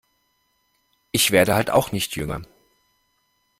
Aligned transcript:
Ich 1.11 1.29
werd 1.29 1.49
halt 1.49 1.69
auch 1.69 1.91
nicht 1.91 2.15
jünger. 2.15 2.41